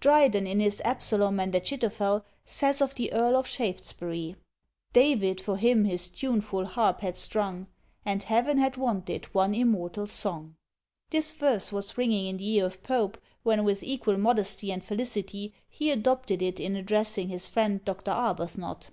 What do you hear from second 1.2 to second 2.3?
and Achitophel,"